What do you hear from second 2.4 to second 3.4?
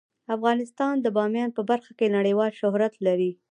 شهرت لري.